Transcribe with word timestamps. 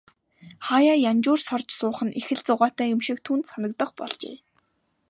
Хааяа 0.65 0.97
янжуур 1.11 1.39
сорж 1.45 1.67
суух 1.79 1.99
нь 2.05 2.15
их 2.19 2.27
л 2.37 2.41
зугаатай 2.47 2.87
юм 2.95 3.01
шиг 3.05 3.17
түүнд 3.25 3.45
санагдах 3.51 3.89
болжээ. 3.99 4.37